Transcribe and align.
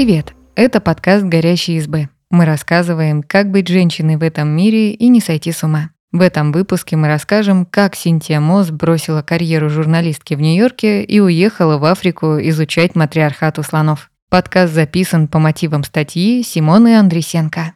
Привет! 0.00 0.32
Это 0.54 0.80
подкаст 0.80 1.26
«Горящие 1.26 1.76
избы». 1.76 2.08
Мы 2.30 2.46
рассказываем, 2.46 3.22
как 3.22 3.50
быть 3.50 3.68
женщиной 3.68 4.16
в 4.16 4.22
этом 4.22 4.48
мире 4.48 4.92
и 4.92 5.08
не 5.08 5.20
сойти 5.20 5.52
с 5.52 5.62
ума. 5.62 5.90
В 6.10 6.22
этом 6.22 6.52
выпуске 6.52 6.96
мы 6.96 7.06
расскажем, 7.08 7.66
как 7.66 7.94
Синтия 7.94 8.40
Мосс 8.40 8.70
бросила 8.70 9.20
карьеру 9.20 9.68
журналистки 9.68 10.32
в 10.32 10.40
Нью-Йорке 10.40 11.04
и 11.04 11.20
уехала 11.20 11.76
в 11.76 11.84
Африку 11.84 12.38
изучать 12.40 12.94
матриархат 12.96 13.58
у 13.58 13.62
слонов. 13.62 14.10
Подкаст 14.30 14.72
записан 14.72 15.28
по 15.28 15.38
мотивам 15.38 15.84
статьи 15.84 16.42
Симоны 16.42 16.96
Андресенко. 16.96 17.74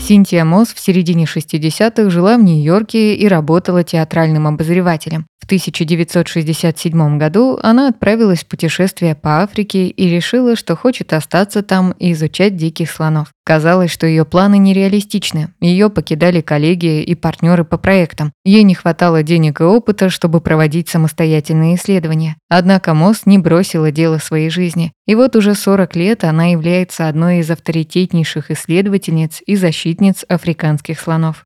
Синтия 0.00 0.44
Мосс 0.44 0.72
в 0.72 0.78
середине 0.78 1.24
60-х 1.24 2.10
жила 2.10 2.36
в 2.36 2.42
Нью-Йорке 2.42 3.14
и 3.14 3.26
работала 3.28 3.82
театральным 3.82 4.46
обозревателем. 4.46 5.26
В 5.40 5.46
1967 5.46 7.18
году 7.18 7.58
она 7.62 7.88
отправилась 7.88 8.44
в 8.44 8.46
путешествие 8.46 9.14
по 9.14 9.42
Африке 9.42 9.88
и 9.88 10.08
решила, 10.08 10.56
что 10.56 10.76
хочет 10.76 11.12
остаться 11.12 11.62
там 11.62 11.92
и 11.98 12.12
изучать 12.12 12.56
диких 12.56 12.90
слонов. 12.90 13.32
Казалось, 13.46 13.92
что 13.92 14.08
ее 14.08 14.24
планы 14.24 14.58
нереалистичны. 14.58 15.50
Ее 15.60 15.88
покидали 15.88 16.40
коллеги 16.40 17.00
и 17.00 17.14
партнеры 17.14 17.64
по 17.64 17.78
проектам. 17.78 18.32
Ей 18.44 18.64
не 18.64 18.74
хватало 18.74 19.22
денег 19.22 19.60
и 19.60 19.64
опыта, 19.64 20.10
чтобы 20.10 20.40
проводить 20.40 20.88
самостоятельные 20.88 21.76
исследования. 21.76 22.38
Однако 22.48 22.92
Мосс 22.92 23.24
не 23.24 23.38
бросила 23.38 23.92
дело 23.92 24.18
своей 24.18 24.50
жизни. 24.50 24.92
И 25.06 25.14
вот 25.14 25.36
уже 25.36 25.54
40 25.54 25.94
лет 25.94 26.24
она 26.24 26.46
является 26.46 27.06
одной 27.06 27.38
из 27.38 27.48
авторитетнейших 27.48 28.50
исследовательниц 28.50 29.40
и 29.46 29.54
защитниц 29.54 30.24
африканских 30.28 30.98
слонов. 30.98 31.44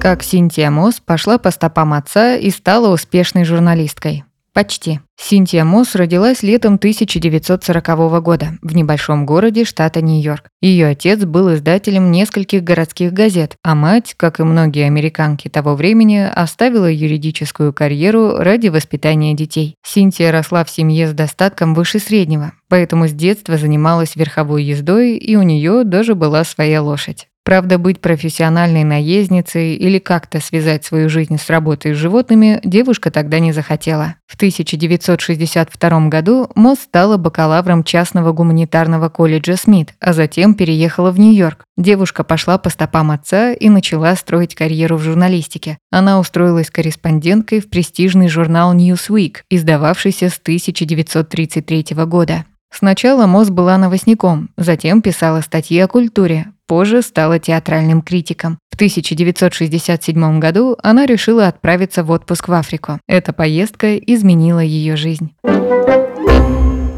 Как 0.00 0.22
Синтия 0.22 0.70
Мосс 0.70 0.98
пошла 0.98 1.36
по 1.36 1.50
стопам 1.50 1.92
отца 1.92 2.36
и 2.36 2.48
стала 2.48 2.88
успешной 2.88 3.44
журналисткой. 3.44 4.24
Почти. 4.58 4.98
Синтия 5.16 5.62
Мосс 5.64 5.94
родилась 5.94 6.42
летом 6.42 6.74
1940 6.74 8.20
года 8.20 8.58
в 8.60 8.74
небольшом 8.74 9.24
городе 9.24 9.64
штата 9.64 10.02
Нью-Йорк. 10.02 10.48
Ее 10.60 10.88
отец 10.88 11.24
был 11.24 11.54
издателем 11.54 12.10
нескольких 12.10 12.64
городских 12.64 13.12
газет, 13.12 13.54
а 13.62 13.76
мать, 13.76 14.14
как 14.16 14.40
и 14.40 14.42
многие 14.42 14.86
американки 14.86 15.46
того 15.46 15.76
времени, 15.76 16.28
оставила 16.28 16.90
юридическую 16.90 17.72
карьеру 17.72 18.38
ради 18.38 18.66
воспитания 18.66 19.34
детей. 19.34 19.76
Синтия 19.86 20.32
росла 20.32 20.64
в 20.64 20.70
семье 20.70 21.06
с 21.06 21.12
достатком 21.12 21.72
выше 21.72 22.00
среднего, 22.00 22.52
поэтому 22.68 23.06
с 23.06 23.12
детства 23.12 23.58
занималась 23.58 24.16
верховой 24.16 24.64
ездой, 24.64 25.18
и 25.18 25.36
у 25.36 25.42
нее 25.42 25.84
даже 25.84 26.16
была 26.16 26.42
своя 26.42 26.82
лошадь. 26.82 27.28
Правда, 27.48 27.78
быть 27.78 28.02
профессиональной 28.02 28.84
наездницей 28.84 29.74
или 29.74 29.98
как-то 29.98 30.38
связать 30.38 30.84
свою 30.84 31.08
жизнь 31.08 31.38
с 31.38 31.48
работой 31.48 31.94
с 31.94 31.96
животными 31.96 32.60
девушка 32.62 33.10
тогда 33.10 33.38
не 33.38 33.52
захотела. 33.52 34.16
В 34.26 34.34
1962 34.34 36.08
году 36.08 36.50
Мосс 36.54 36.80
стала 36.80 37.16
бакалавром 37.16 37.84
частного 37.84 38.32
гуманитарного 38.32 39.08
колледжа 39.08 39.56
Смит, 39.56 39.94
а 39.98 40.12
затем 40.12 40.52
переехала 40.52 41.10
в 41.10 41.18
Нью-Йорк. 41.18 41.64
Девушка 41.78 42.22
пошла 42.22 42.58
по 42.58 42.68
стопам 42.68 43.12
отца 43.12 43.54
и 43.54 43.70
начала 43.70 44.14
строить 44.14 44.54
карьеру 44.54 44.98
в 44.98 45.02
журналистике. 45.02 45.78
Она 45.90 46.20
устроилась 46.20 46.68
корреспонденткой 46.68 47.60
в 47.60 47.70
престижный 47.70 48.28
журнал 48.28 48.74
Newsweek, 48.74 49.36
издававшийся 49.48 50.28
с 50.28 50.36
1933 50.36 51.86
года. 52.04 52.44
Сначала 52.70 53.26
Мосс 53.26 53.50
была 53.50 53.78
новостником, 53.78 54.50
затем 54.56 55.02
писала 55.02 55.40
статьи 55.40 55.78
о 55.80 55.88
культуре, 55.88 56.52
позже 56.66 57.02
стала 57.02 57.38
театральным 57.38 58.02
критиком. 58.02 58.58
В 58.70 58.74
1967 58.74 60.38
году 60.38 60.76
она 60.82 61.06
решила 61.06 61.48
отправиться 61.48 62.04
в 62.04 62.10
отпуск 62.10 62.48
в 62.48 62.52
Африку. 62.52 63.00
Эта 63.08 63.32
поездка 63.32 63.96
изменила 63.96 64.60
ее 64.60 64.96
жизнь. 64.96 65.34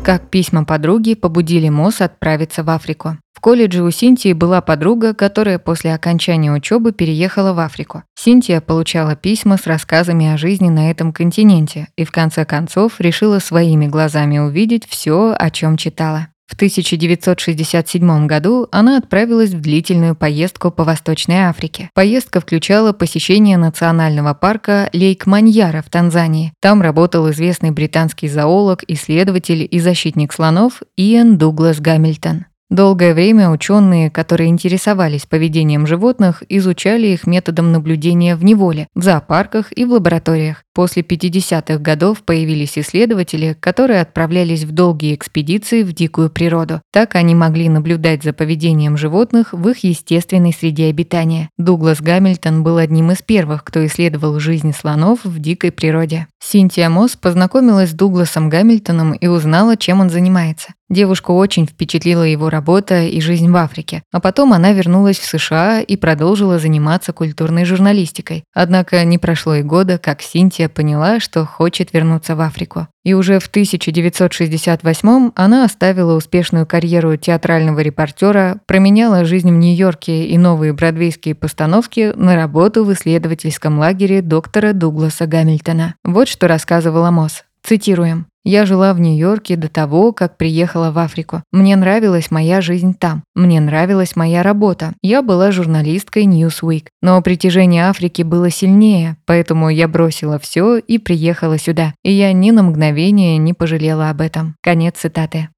Как 0.04 0.28
письма 0.28 0.64
подруги 0.64 1.14
побудили 1.14 1.68
Мосс 1.68 2.00
отправиться 2.00 2.64
в 2.64 2.70
Африку. 2.70 3.16
В 3.40 3.42
колледже 3.42 3.82
у 3.82 3.90
Синтии 3.90 4.34
была 4.34 4.60
подруга, 4.60 5.14
которая 5.14 5.58
после 5.58 5.94
окончания 5.94 6.52
учебы 6.52 6.92
переехала 6.92 7.54
в 7.54 7.58
Африку. 7.60 8.02
Синтия 8.14 8.60
получала 8.60 9.16
письма 9.16 9.56
с 9.56 9.66
рассказами 9.66 10.26
о 10.30 10.36
жизни 10.36 10.68
на 10.68 10.90
этом 10.90 11.10
континенте 11.10 11.88
и 11.96 12.04
в 12.04 12.12
конце 12.12 12.44
концов 12.44 13.00
решила 13.00 13.38
своими 13.38 13.86
глазами 13.86 14.36
увидеть 14.36 14.86
все, 14.86 15.34
о 15.34 15.48
чем 15.48 15.78
читала. 15.78 16.26
В 16.48 16.54
1967 16.54 18.26
году 18.26 18.68
она 18.72 18.98
отправилась 18.98 19.52
в 19.52 19.60
длительную 19.62 20.14
поездку 20.14 20.70
по 20.70 20.84
Восточной 20.84 21.44
Африке. 21.44 21.88
Поездка 21.94 22.40
включала 22.40 22.92
посещение 22.92 23.56
национального 23.56 24.34
парка 24.34 24.90
Лейк-Маньяра 24.92 25.80
в 25.80 25.88
Танзании. 25.88 26.52
Там 26.60 26.82
работал 26.82 27.30
известный 27.30 27.70
британский 27.70 28.28
зоолог, 28.28 28.84
исследователь 28.86 29.66
и 29.70 29.80
защитник 29.80 30.34
слонов 30.34 30.82
Иэн 30.98 31.38
Дуглас 31.38 31.80
Гамильтон. 31.80 32.44
Долгое 32.70 33.14
время 33.14 33.50
ученые, 33.50 34.10
которые 34.10 34.48
интересовались 34.48 35.26
поведением 35.26 35.88
животных, 35.88 36.44
изучали 36.48 37.08
их 37.08 37.26
методом 37.26 37.72
наблюдения 37.72 38.36
в 38.36 38.44
неволе, 38.44 38.86
в 38.94 39.02
зоопарках 39.02 39.76
и 39.76 39.84
в 39.84 39.92
лабораториях. 39.92 40.62
После 40.80 41.02
50-х 41.02 41.76
годов 41.76 42.22
появились 42.22 42.78
исследователи, 42.78 43.54
которые 43.60 44.00
отправлялись 44.00 44.64
в 44.64 44.72
долгие 44.72 45.14
экспедиции 45.14 45.82
в 45.82 45.92
дикую 45.92 46.30
природу. 46.30 46.80
Так 46.90 47.16
они 47.16 47.34
могли 47.34 47.68
наблюдать 47.68 48.22
за 48.22 48.32
поведением 48.32 48.96
животных 48.96 49.52
в 49.52 49.68
их 49.68 49.84
естественной 49.84 50.54
среде 50.54 50.86
обитания. 50.86 51.50
Дуглас 51.58 52.00
Гамильтон 52.00 52.62
был 52.62 52.78
одним 52.78 53.10
из 53.10 53.20
первых, 53.20 53.62
кто 53.62 53.84
исследовал 53.84 54.40
жизнь 54.40 54.72
слонов 54.72 55.22
в 55.22 55.38
дикой 55.38 55.70
природе. 55.70 56.28
Синтия 56.42 56.88
Мосс 56.88 57.14
познакомилась 57.14 57.90
с 57.90 57.92
Дугласом 57.92 58.48
Гамильтоном 58.48 59.12
и 59.12 59.26
узнала, 59.26 59.76
чем 59.76 60.00
он 60.00 60.08
занимается. 60.08 60.68
Девушку 60.88 61.34
очень 61.34 61.66
впечатлила 61.66 62.24
его 62.24 62.50
работа 62.50 63.02
и 63.02 63.20
жизнь 63.20 63.48
в 63.48 63.56
Африке. 63.56 64.02
А 64.10 64.18
потом 64.18 64.52
она 64.52 64.72
вернулась 64.72 65.18
в 65.18 65.24
США 65.24 65.80
и 65.80 65.96
продолжила 65.96 66.58
заниматься 66.58 67.12
культурной 67.12 67.64
журналистикой. 67.64 68.42
Однако 68.54 69.04
не 69.04 69.16
прошло 69.16 69.54
и 69.54 69.62
года, 69.62 69.98
как 69.98 70.22
Синтия 70.22 70.69
поняла, 70.70 71.20
что 71.20 71.44
хочет 71.44 71.92
вернуться 71.92 72.34
в 72.36 72.40
Африку. 72.40 72.88
И 73.04 73.14
уже 73.14 73.38
в 73.38 73.46
1968 73.48 75.30
она 75.34 75.64
оставила 75.64 76.16
успешную 76.16 76.66
карьеру 76.66 77.16
театрального 77.16 77.80
репортера, 77.80 78.60
променяла 78.66 79.24
жизнь 79.24 79.50
в 79.50 79.56
Нью-Йорке 79.56 80.26
и 80.26 80.38
новые 80.38 80.72
бродвейские 80.72 81.34
постановки 81.34 82.12
на 82.14 82.36
работу 82.36 82.84
в 82.84 82.92
исследовательском 82.92 83.78
лагере 83.78 84.22
доктора 84.22 84.72
Дугласа 84.72 85.26
Гамильтона. 85.26 85.94
Вот 86.04 86.28
что 86.28 86.48
рассказывала 86.48 87.10
Мосс. 87.10 87.44
Цитируем. 87.62 88.29
Я 88.44 88.64
жила 88.64 88.94
в 88.94 89.00
Нью-Йорке 89.00 89.56
до 89.56 89.68
того, 89.68 90.12
как 90.12 90.38
приехала 90.38 90.90
в 90.90 90.98
Африку. 90.98 91.42
Мне 91.52 91.76
нравилась 91.76 92.30
моя 92.30 92.60
жизнь 92.60 92.94
там. 92.94 93.22
Мне 93.34 93.60
нравилась 93.60 94.16
моя 94.16 94.42
работа. 94.42 94.94
Я 95.02 95.22
была 95.22 95.52
журналисткой 95.52 96.24
Newsweek. 96.24 96.86
Но 97.02 97.20
притяжение 97.20 97.88
Африки 97.88 98.22
было 98.22 98.50
сильнее, 98.50 99.16
поэтому 99.26 99.68
я 99.68 99.88
бросила 99.88 100.38
все 100.38 100.78
и 100.78 100.98
приехала 100.98 101.58
сюда. 101.58 101.94
И 102.02 102.12
я 102.12 102.32
ни 102.32 102.50
на 102.50 102.62
мгновение 102.62 103.36
не 103.36 103.52
пожалела 103.52 104.08
об 104.08 104.22
этом. 104.22 104.56
Конец 104.62 104.96
цитаты. 104.96 105.48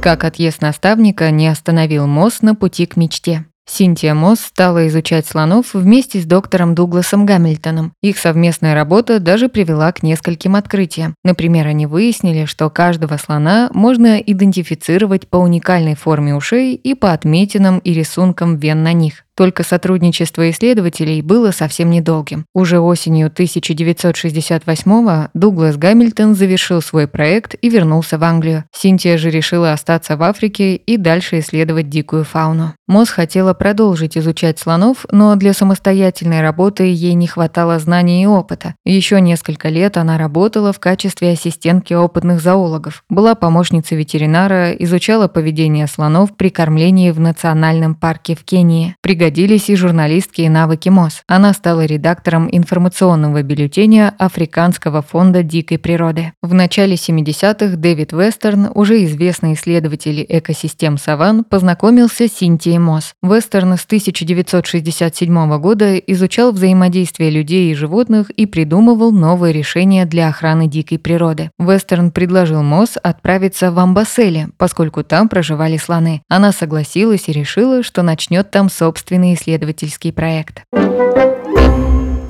Как 0.00 0.22
отъезд 0.22 0.62
наставника 0.62 1.32
не 1.32 1.48
остановил 1.48 2.06
Мосс 2.06 2.40
на 2.40 2.54
пути 2.54 2.86
к 2.86 2.96
мечте. 2.96 3.46
Синтия 3.68 4.14
Мосс 4.14 4.40
стала 4.40 4.86
изучать 4.88 5.26
слонов 5.26 5.74
вместе 5.74 6.20
с 6.20 6.24
доктором 6.24 6.74
Дугласом 6.74 7.26
Гамильтоном. 7.26 7.92
Их 8.00 8.18
совместная 8.18 8.74
работа 8.74 9.18
даже 9.18 9.48
привела 9.48 9.90
к 9.92 10.02
нескольким 10.02 10.54
открытиям. 10.54 11.14
Например, 11.24 11.66
они 11.66 11.86
выяснили, 11.86 12.44
что 12.44 12.70
каждого 12.70 13.16
слона 13.16 13.68
можно 13.74 14.18
идентифицировать 14.18 15.28
по 15.28 15.36
уникальной 15.36 15.96
форме 15.96 16.34
ушей 16.34 16.74
и 16.74 16.94
по 16.94 17.12
отметинам 17.12 17.78
и 17.80 17.92
рисункам 17.92 18.56
вен 18.56 18.82
на 18.82 18.92
них. 18.92 19.25
Только 19.36 19.62
сотрудничество 19.62 20.50
исследователей 20.50 21.20
было 21.20 21.50
совсем 21.50 21.90
недолгим. 21.90 22.46
Уже 22.54 22.80
осенью 22.80 23.28
1968-го 23.28 25.28
Дуглас 25.34 25.76
Гамильтон 25.76 26.34
завершил 26.34 26.80
свой 26.80 27.06
проект 27.06 27.54
и 27.60 27.68
вернулся 27.68 28.16
в 28.16 28.24
Англию. 28.24 28.64
Синтия 28.72 29.18
же 29.18 29.30
решила 29.30 29.72
остаться 29.72 30.16
в 30.16 30.22
Африке 30.22 30.76
и 30.76 30.96
дальше 30.96 31.40
исследовать 31.40 31.90
дикую 31.90 32.24
фауну. 32.24 32.72
Мосс 32.88 33.10
хотела 33.10 33.52
продолжить 33.52 34.16
изучать 34.16 34.58
слонов, 34.58 35.04
но 35.10 35.36
для 35.36 35.52
самостоятельной 35.52 36.40
работы 36.40 36.84
ей 36.84 37.14
не 37.14 37.26
хватало 37.26 37.78
знаний 37.78 38.22
и 38.22 38.26
опыта. 38.26 38.74
Еще 38.84 39.20
несколько 39.20 39.68
лет 39.68 39.98
она 39.98 40.16
работала 40.16 40.72
в 40.72 40.80
качестве 40.80 41.32
ассистентки 41.32 41.92
опытных 41.92 42.40
зоологов, 42.40 43.04
была 43.10 43.34
помощницей 43.34 43.98
ветеринара, 43.98 44.72
изучала 44.72 45.28
поведение 45.28 45.88
слонов 45.88 46.34
при 46.36 46.48
кормлении 46.48 47.10
в 47.10 47.20
национальном 47.20 47.94
парке 47.94 48.34
в 48.34 48.44
Кении. 48.44 48.96
Пригодилась 49.02 49.25
пригодились 49.26 49.68
и 49.70 49.74
журналистские 49.74 50.48
навыки 50.48 50.88
Мосс. 50.88 51.22
Она 51.26 51.52
стала 51.52 51.84
редактором 51.84 52.48
информационного 52.48 53.42
бюллетеня 53.42 54.14
Африканского 54.18 55.02
фонда 55.02 55.42
дикой 55.42 55.78
природы. 55.78 56.32
В 56.42 56.54
начале 56.54 56.94
70-х 56.94 57.76
Дэвид 57.76 58.12
Вестерн, 58.12 58.70
уже 58.72 59.04
известный 59.04 59.54
исследователь 59.54 60.24
экосистем 60.28 60.96
саванн, 60.96 61.42
познакомился 61.42 62.28
с 62.28 62.34
Синтией 62.34 62.78
Мосс. 62.78 63.14
Вестерн 63.20 63.76
с 63.76 63.84
1967 63.84 65.58
года 65.58 65.96
изучал 65.96 66.52
взаимодействие 66.52 67.30
людей 67.30 67.72
и 67.72 67.74
животных 67.74 68.30
и 68.30 68.46
придумывал 68.46 69.10
новые 69.10 69.52
решения 69.52 70.04
для 70.04 70.28
охраны 70.28 70.68
дикой 70.68 71.00
природы. 71.00 71.50
Вестерн 71.58 72.12
предложил 72.12 72.62
Мосс 72.62 72.98
отправиться 73.02 73.72
в 73.72 73.78
Амбосели, 73.80 74.50
поскольку 74.56 75.02
там 75.02 75.28
проживали 75.28 75.78
слоны. 75.78 76.22
Она 76.28 76.52
согласилась 76.52 77.28
и 77.28 77.32
решила, 77.32 77.82
что 77.82 78.02
начнет 78.02 78.52
там 78.52 78.70
собственный 78.70 79.15
исследовательский 79.34 80.12
проект. 80.12 80.62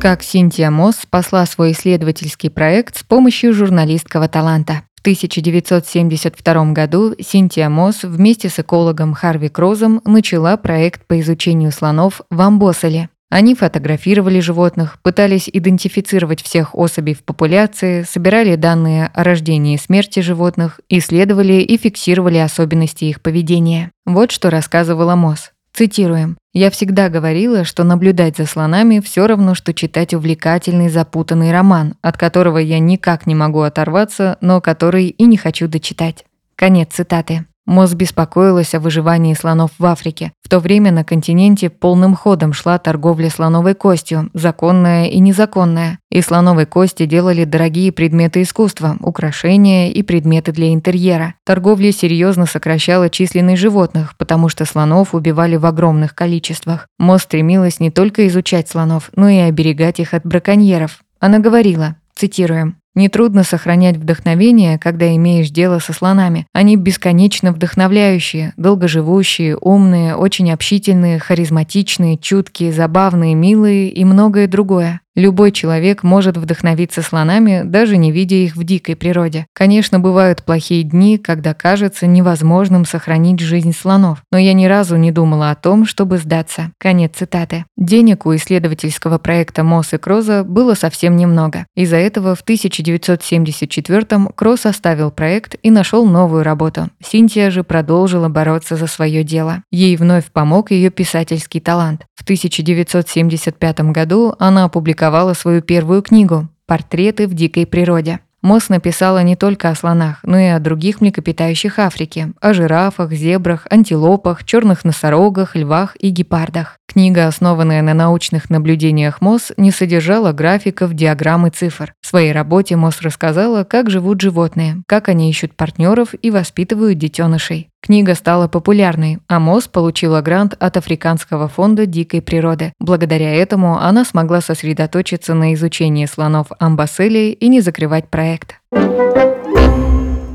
Как 0.01 0.23
Синтия 0.23 0.71
Мосс 0.71 0.99
спасла 1.01 1.45
свой 1.47 1.73
исследовательский 1.73 2.51
проект 2.51 2.97
с 2.97 3.03
помощью 3.03 3.53
журналистского 3.53 4.29
таланта. 4.29 4.83
В 4.95 5.01
1972 5.01 6.73
году 6.73 7.15
Синтия 7.21 7.69
Мосс 7.69 8.03
вместе 8.03 8.49
с 8.49 8.59
экологом 8.59 9.15
Харви 9.15 9.49
Крозом 9.49 10.01
начала 10.05 10.57
проект 10.57 11.07
по 11.07 11.19
изучению 11.21 11.73
слонов 11.73 12.21
в 12.31 12.41
Амбоселе. 12.41 13.09
Они 13.29 13.57
фотографировали 13.57 14.39
животных, 14.39 14.99
пытались 15.03 15.51
идентифицировать 15.53 16.41
всех 16.43 16.77
особей 16.77 17.15
в 17.15 17.25
популяции, 17.25 18.05
собирали 18.09 18.55
данные 18.55 19.11
о 19.13 19.25
рождении 19.25 19.75
и 19.75 19.79
смерти 19.79 20.21
животных, 20.21 20.81
исследовали 20.89 21.55
и 21.55 21.77
фиксировали 21.77 22.39
особенности 22.39 23.07
их 23.07 23.21
поведения. 23.21 23.91
Вот 24.05 24.31
что 24.31 24.49
рассказывала 24.49 25.17
МОЗ. 25.17 25.51
Цитируем. 25.77 26.39
«Я 26.55 26.71
всегда 26.71 27.11
говорила, 27.11 27.65
что 27.65 27.85
наблюдать 27.85 28.39
за 28.39 28.47
слонами 28.47 29.01
все 29.01 29.27
равно, 29.27 29.55
что 29.55 29.75
читать 29.75 30.15
увлекательный 30.15 30.89
запутанный 30.89 31.53
роман, 31.53 31.97
от 32.01 32.17
которого 32.17 32.57
я 32.57 32.79
никак 32.79 33.27
не 33.27 33.35
могу 33.35 33.61
оторваться, 33.61 34.39
но 34.41 34.63
который 34.63 35.09
и 35.09 35.27
не 35.27 35.37
хочу 35.37 35.69
дочитать». 35.69 36.25
Конец 36.57 36.95
цитаты. 36.95 37.45
Моз 37.67 37.95
беспокоилась 37.95 38.75
о 38.75 38.81
выживании 38.81 39.35
слонов 39.35 39.73
в 39.79 39.85
Африке. 39.85 40.33
В 40.43 40.49
то 40.49 40.61
время 40.61 40.93
на 40.93 41.03
континенте 41.03 41.69
полным 41.69 42.15
ходом 42.15 42.53
шла 42.53 42.79
торговля 42.79 43.29
слоновой 43.29 43.75
костью, 43.75 44.31
законная 44.35 45.07
и 45.07 45.19
незаконная. 45.19 45.99
Из 46.09 46.27
слоновой 46.27 46.67
кости 46.67 47.07
делали 47.07 47.43
дорогие 47.45 47.91
предметы 47.91 48.43
искусства, 48.43 48.97
украшения 49.01 49.91
и 49.91 50.03
предметы 50.05 50.53
для 50.53 50.73
интерьера. 50.73 51.35
Торговля 51.45 51.91
серьезно 51.91 52.47
сокращала 52.47 53.11
численность 53.11 53.61
животных, 53.61 54.17
потому 54.17 54.49
что 54.49 54.65
слонов 54.65 55.13
убивали 55.13 55.57
в 55.57 55.67
огромных 55.67 56.15
количествах. 56.15 56.87
Моз 56.99 57.23
стремилась 57.23 57.81
не 57.81 57.91
только 57.91 58.29
изучать 58.29 58.69
слонов, 58.69 59.11
но 59.17 59.29
и 59.29 59.39
оберегать 59.39 59.99
их 59.99 60.15
от 60.15 60.25
браконьеров. 60.25 61.01
Она 61.19 61.41
говорила, 61.41 61.97
цитируем, 62.15 62.77
Нетрудно 62.97 63.45
сохранять 63.45 63.99
вдохновение, 63.99 64.79
когда 64.79 65.15
имеешь 65.15 65.51
дело 65.51 65.81
со 65.81 65.93
слонами. 65.93 66.47
Они 66.55 66.77
бесконечно 66.77 67.53
вдохновляющие, 67.53 68.55
долгоживущие, 68.57 69.59
умные, 69.59 70.17
очень 70.17 70.51
общительные, 70.51 71.19
харизматичные, 71.19 72.17
чуткие, 72.17 72.73
забавные, 72.73 73.35
милые 73.35 73.91
и 73.91 74.03
многое 74.07 74.49
другое. 74.49 75.03
Любой 75.17 75.51
человек 75.51 76.03
может 76.03 76.37
вдохновиться 76.37 77.01
слонами, 77.01 77.63
даже 77.65 77.97
не 77.97 78.13
видя 78.13 78.37
их 78.37 78.55
в 78.55 78.65
дикой 78.65 78.97
природе. 78.97 79.47
Конечно, 79.55 79.99
бывают 79.99 80.45
плохие 80.45 80.83
дни, 80.83 81.17
когда 81.17 81.55
кажется 81.55 82.07
невозможным 82.07 82.85
сохранить 82.85 83.41
жизнь 83.41 83.73
слонов, 83.73 84.23
но 84.31 84.37
я 84.37 84.53
ни 84.53 84.67
разу 84.67 84.97
не 84.97 85.11
думала 85.13 85.51
о 85.51 85.55
том, 85.55 85.87
чтобы 85.87 86.19
сдаться. 86.19 86.71
Конец 86.77 87.13
цитаты. 87.17 87.65
Денег 87.79 88.27
у 88.27 88.37
исследовательского 88.37 89.17
проекта 89.17 89.65
Мосс 89.65 89.95
и 89.95 89.97
Кроза 89.97 90.45
было 90.45 90.75
совсем 90.75 91.17
немного. 91.17 91.65
Из-за 91.75 91.97
этого 91.97 92.35
в 92.35 92.45
1974-м 92.45 94.33
Кроз 94.35 94.67
оставил 94.67 95.11
проект 95.11 95.57
и 95.63 95.71
нашел 95.71 96.05
новую 96.05 96.43
работу. 96.43 96.91
Синтия 97.03 97.51
же 97.51 97.65
продолжила 97.65 98.29
бороться 98.29 98.77
за 98.77 98.87
свое 98.87 99.25
дело. 99.25 99.63
Ей 99.71 99.97
вновь 99.97 100.27
помог 100.27 100.73
ее 100.73 100.91
писательский 100.91 101.63
талант. 101.63 102.05
В 102.17 102.23
1975 102.23 103.81
году 103.93 104.35
она 104.39 104.65
опубликовала 104.65 105.06
опубликовала 105.07 105.35
свою 105.35 105.63
первую 105.63 106.03
книгу 106.03 106.49
«Портреты 106.67 107.29
в 107.29 107.35
дикой 107.35 107.65
природе». 107.65 108.19
Мосс 108.43 108.69
написала 108.69 109.23
не 109.23 109.37
только 109.37 109.71
о 109.71 109.75
слонах, 109.77 110.19
но 110.25 110.37
и 110.39 110.47
о 110.47 110.59
других 110.59 111.01
млекопитающих 111.01 111.79
Африки, 111.79 112.33
о 112.41 112.53
жирафах, 112.53 113.13
зебрах, 113.13 113.67
антилопах, 113.71 114.45
черных 114.45 114.85
носорогах, 114.85 115.55
львах 115.55 115.97
и 116.01 116.11
гепардах. 116.11 116.79
Книга, 116.97 117.27
основанная 117.27 117.83
на 117.83 117.93
научных 117.93 118.49
наблюдениях 118.49 119.21
МОС, 119.21 119.53
не 119.59 119.71
содержала 119.71 120.33
графиков, 120.33 120.95
диаграмм 120.95 121.47
и 121.47 121.51
цифр. 121.51 121.93
В 122.01 122.07
своей 122.07 122.33
работе 122.33 122.75
МОС 122.75 123.03
рассказала, 123.03 123.65
как 123.65 123.91
живут 123.91 124.23
животные, 124.23 124.83
как 124.87 125.11
они 125.11 125.29
ищут 125.29 125.53
партнеров 125.53 126.15
и 126.23 126.31
воспитывают 126.31 126.97
детенышей. 126.97 127.69
Книга 127.83 128.15
стала 128.15 128.49
популярной, 128.49 129.19
а 129.29 129.39
МОС 129.39 129.69
получила 129.69 130.23
грант 130.23 130.57
от 130.59 130.79
Африканского 130.79 131.49
фонда 131.49 131.85
дикой 131.85 132.23
природы. 132.23 132.73
Благодаря 132.81 133.31
этому 133.35 133.79
она 133.79 134.07
смогла 134.07 134.41
сосредоточиться 134.41 135.35
на 135.35 135.53
изучении 135.53 136.07
слонов 136.07 136.47
Амбасели 136.59 137.37
и 137.39 137.49
не 137.49 137.61
закрывать 137.61 138.09
проект. 138.09 138.55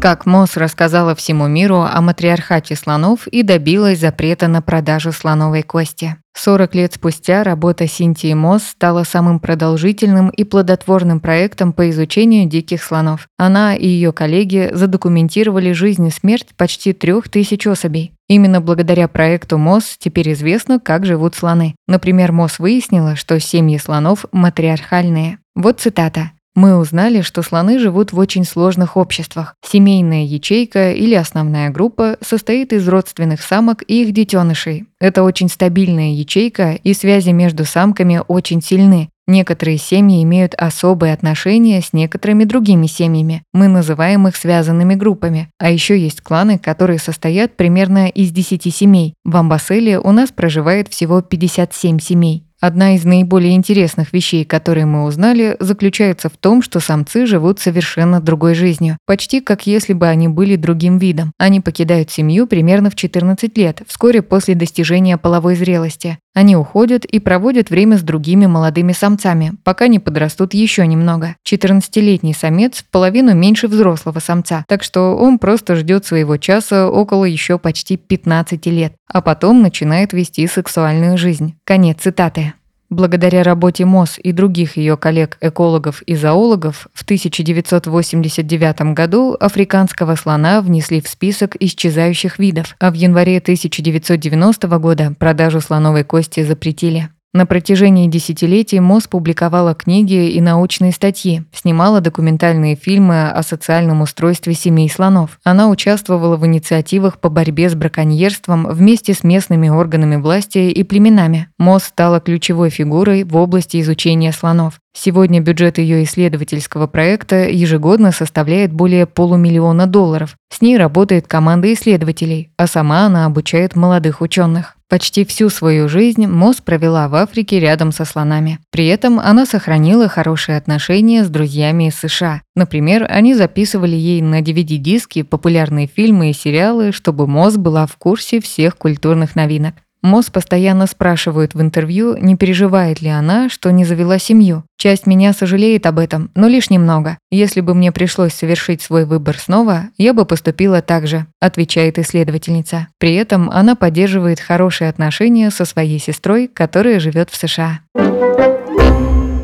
Как 0.01 0.25
МОС 0.25 0.57
рассказала 0.57 1.13
всему 1.13 1.48
миру 1.48 1.81
о 1.81 2.01
матриархате 2.01 2.75
слонов 2.75 3.27
и 3.27 3.44
добилась 3.44 4.00
запрета 4.00 4.48
на 4.48 4.63
продажу 4.63 5.12
слоновой 5.12 5.62
кости. 5.62 6.15
40 6.36 6.74
лет 6.74 6.94
спустя 6.95 7.44
работа 7.44 7.88
Синтии 7.88 8.33
Мосс 8.33 8.63
стала 8.63 9.03
самым 9.03 9.39
продолжительным 9.39 10.30
и 10.30 10.44
плодотворным 10.44 11.19
проектом 11.19 11.71
по 11.71 11.88
изучению 11.92 12.50
диких 12.50 12.81
слонов. 12.81 13.27
Она 13.38 13.75
и 13.75 13.86
ее 13.86 14.12
коллеги 14.12 14.71
задокументировали 14.74 15.71
жизнь 15.71 16.07
и 16.07 16.09
смерть 16.09 16.47
почти 16.57 16.94
трех 16.94 17.30
тысяч 17.30 17.68
особей. 17.68 18.13
Именно 18.27 18.59
благодаря 18.59 19.07
проекту 19.07 19.59
МОС 19.59 19.97
теперь 20.00 20.33
известно, 20.33 20.80
как 20.80 21.06
живут 21.06 21.36
слоны. 21.36 21.75
Например, 21.88 22.31
МОС 22.31 22.57
выяснила, 22.57 23.15
что 23.15 23.39
семьи 23.39 23.77
слонов 23.77 24.25
матриархальные. 24.31 25.38
Вот 25.54 25.80
цитата. 25.80 26.31
Мы 26.53 26.77
узнали, 26.77 27.21
что 27.21 27.44
слоны 27.44 27.80
живут 27.80 28.12
в 28.12 28.19
очень 28.19 28.44
сложных 28.44 28.98
обществах. 28.98 29.56
Семейная 29.65 30.25
ячейка 30.25 30.92
или 30.92 31.15
основная 31.15 31.69
группа 31.69 32.18
состоит 32.19 32.74
из 32.74 32.88
родственных 32.89 33.42
самок 33.42 33.83
и 33.88 34.03
их 34.03 34.12
детенышей. 34.12 34.86
Это 35.00 35.24
очень 35.24 35.48
стабильная 35.48 36.12
ячейка, 36.12 36.74
и 36.74 36.94
связи 36.94 37.30
между 37.30 37.63
самками 37.63 38.21
очень 38.27 38.62
сильны. 38.62 39.09
Некоторые 39.27 39.77
семьи 39.77 40.21
имеют 40.24 40.53
особые 40.56 41.13
отношения 41.13 41.81
с 41.81 41.94
некоторыми 41.94 42.44
другими 42.44 42.88
семьями. 42.88 43.44
Мы 43.54 43.69
называем 43.69 44.27
их 44.27 44.36
связанными 44.36 44.95
группами. 44.95 45.50
А 45.57 45.71
еще 45.71 45.97
есть 45.97 46.19
кланы, 46.19 46.59
которые 46.59 47.00
состоят 47.00 47.56
примерно 47.56 48.09
из 48.09 48.31
10 48.31 48.75
семей. 48.75 49.13
В 49.24 49.38
Амбасселе 49.38 50.00
у 50.00 50.12
нас 50.12 50.31
проживает 50.31 50.89
всего 50.89 51.21
57 51.21 52.00
семей. 52.00 52.44
Одна 52.61 52.93
из 52.93 53.05
наиболее 53.05 53.55
интересных 53.55 54.13
вещей, 54.13 54.45
которые 54.45 54.85
мы 54.85 55.05
узнали, 55.05 55.57
заключается 55.59 56.30
в 56.30 56.37
том, 56.37 56.61
что 56.61 56.80
самцы 56.80 57.25
живут 57.25 57.59
совершенно 57.59 58.21
другой 58.21 58.53
жизнью, 58.53 58.99
почти 59.07 59.41
как 59.41 59.65
если 59.65 59.94
бы 59.94 60.06
они 60.07 60.27
были 60.27 60.57
другим 60.57 60.99
видом. 60.99 61.33
Они 61.39 61.59
покидают 61.59 62.11
семью 62.11 62.45
примерно 62.45 62.91
в 62.91 62.95
14 62.95 63.57
лет, 63.57 63.81
вскоре 63.87 64.21
после 64.21 64.53
достижения 64.53 65.18
половой 65.18 65.56
зрелости. 65.56 66.19
Они 66.33 66.56
уходят 66.56 67.04
и 67.04 67.19
проводят 67.19 67.69
время 67.69 67.97
с 67.97 68.04
другими 68.04 68.45
молодыми 68.45 68.94
самцами, 68.94 69.54
пока 69.64 69.88
не 69.88 70.00
подрастут 70.00 70.54
еще 70.54 70.88
немного. 70.88 71.35
14-летний 71.45 72.33
самец 72.33 72.78
в 72.78 72.90
половину 72.90 73.35
меньше 73.35 73.68
взрослого 73.68 74.19
самца, 74.19 74.64
так 74.68 74.83
что 74.83 75.18
он 75.18 75.40
просто 75.40 75.76
ждет 75.76 76.06
своего 76.06 76.38
часа 76.38 76.90
около 76.90 77.26
еще 77.26 77.59
почти 77.59 77.97
15 77.97 78.66
лет, 78.68 78.94
а 79.07 79.21
потом 79.21 79.61
начинает 79.61 80.14
вести 80.14 80.47
сексуальную 80.47 81.18
жизнь. 81.18 81.56
Конец 81.66 82.02
цитаты. 82.02 82.54
Благодаря 82.92 83.44
работе 83.44 83.86
МОС 83.86 84.19
и 84.21 84.33
других 84.33 84.76
ее 84.76 84.98
коллег-экологов 84.98 86.02
и 86.02 86.16
зоологов 86.18 86.90
в 86.94 87.04
1989 87.04 88.94
году 88.94 89.38
африканского 89.40 90.16
слона 90.16 90.62
внесли 90.62 91.00
в 91.00 91.07
список 91.07 91.56
исчезающих 91.57 92.38
видов, 92.38 92.76
а 92.81 92.92
в 92.92 92.95
январе 92.95 93.38
1990 93.38 94.68
года 94.80 95.16
продажу 95.18 95.62
слоновой 95.62 96.04
кости 96.04 96.44
запретили. 96.44 97.10
На 97.33 97.45
протяжении 97.45 98.07
десятилетий 98.07 98.81
МОЗ 98.81 99.07
публиковала 99.07 99.73
книги 99.73 100.31
и 100.31 100.42
научные 100.42 100.92
статьи, 100.92 101.44
снимала 101.54 102.02
документальные 102.02 102.76
фильмы 102.76 103.30
о 103.30 103.42
социальном 103.42 104.02
устройстве 104.02 104.54
семей 104.54 104.90
слонов. 104.90 105.40
Она 105.45 105.69
участвовала 105.69 106.35
в 106.35 106.45
инициативах 106.45 107.19
по 107.19 107.30
борьбе 107.30 107.69
с 107.69 107.76
браконьерством 107.76 108.68
вместе 108.68 109.14
с 109.14 109.23
местными 109.23 109.69
органами 109.69 110.18
власти 110.18 110.57
и 110.57 110.83
племенами. 110.83 111.47
МОЗ 111.57 111.85
стала 111.85 112.19
ключевой 112.19 112.69
фигурой 112.69 113.23
в 113.23 113.38
области 113.38 113.80
изучения 113.80 114.33
слонов. 114.33 114.81
Сегодня 114.94 115.40
бюджет 115.40 115.78
ее 115.78 116.04
исследовательского 116.04 116.88
проекта 116.88 117.47
ежегодно 117.47 118.11
составляет 118.11 118.73
более 118.73 119.06
полумиллиона 119.06 119.88
долларов. 119.88 120.35
С 120.50 120.59
ней 120.59 120.78
работает 120.78 121.28
команда 121.28 121.71
исследователей, 121.73 122.52
а 122.57 122.68
сама 122.68 123.06
она 123.06 123.26
обучает 123.26 123.78
молодых 123.78 124.19
ученых. 124.19 124.76
Почти 124.92 125.24
всю 125.24 125.50
свою 125.50 125.88
жизнь 125.88 126.28
Мосс 126.28 126.57
провела 126.57 127.07
в 127.07 127.16
Африке 127.16 127.62
рядом 127.62 127.94
со 127.94 128.04
слонами. 128.04 128.60
При 128.71 128.88
этом 128.88 129.21
она 129.21 129.45
сохранила 129.45 130.10
хорошие 130.10 130.57
отношения 130.57 131.24
с 131.24 131.30
друзьями 131.30 131.88
из 131.88 131.95
США. 131.95 132.42
Например, 132.57 133.07
они 133.10 133.33
записывали 133.33 133.95
ей 133.95 134.21
на 134.21 134.42
DVD-диски 134.42 135.21
популярные 135.21 135.88
фильмы 135.88 136.31
и 136.31 136.33
сериалы, 136.33 136.92
чтобы 136.92 137.26
Мосс 137.26 137.56
была 137.56 137.88
в 137.88 137.95
курсе 137.95 138.42
всех 138.42 138.78
культурных 138.78 139.38
новинок. 139.38 139.76
Мосс 140.01 140.31
постоянно 140.31 140.87
спрашивает 140.87 141.53
в 141.53 141.61
интервью, 141.61 142.17
не 142.17 142.35
переживает 142.35 143.01
ли 143.01 143.09
она, 143.09 143.49
что 143.49 143.71
не 143.71 143.85
завела 143.85 144.17
семью. 144.17 144.63
Часть 144.77 145.05
меня 145.05 145.31
сожалеет 145.31 145.85
об 145.85 145.99
этом, 145.99 146.31
но 146.33 146.47
лишь 146.47 146.71
немного. 146.71 147.19
Если 147.29 147.61
бы 147.61 147.75
мне 147.75 147.91
пришлось 147.91 148.33
совершить 148.33 148.81
свой 148.81 149.05
выбор 149.05 149.37
снова, 149.37 149.89
я 149.97 150.13
бы 150.13 150.25
поступила 150.25 150.81
так 150.81 151.05
же, 151.05 151.27
отвечает 151.39 151.99
исследовательница. 151.99 152.87
При 152.97 153.13
этом 153.13 153.49
она 153.51 153.75
поддерживает 153.75 154.39
хорошие 154.39 154.89
отношения 154.89 155.51
со 155.51 155.65
своей 155.65 155.99
сестрой, 155.99 156.47
которая 156.47 156.99
живет 156.99 157.29
в 157.29 157.35
США. 157.35 157.81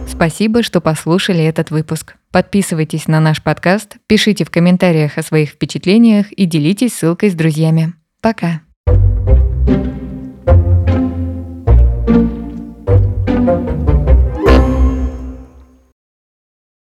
Спасибо, 0.07 0.63
что 0.63 0.81
послушали 0.81 1.43
этот 1.43 1.69
выпуск. 1.69 2.15
Подписывайтесь 2.31 3.07
на 3.07 3.19
наш 3.19 3.43
подкаст, 3.43 3.97
пишите 4.07 4.45
в 4.45 4.49
комментариях 4.49 5.19
о 5.19 5.21
своих 5.21 5.51
впечатлениях 5.51 6.31
и 6.31 6.45
делитесь 6.45 6.95
ссылкой 6.95 7.29
с 7.29 7.35
друзьями. 7.35 7.93
Пока! 8.21 8.61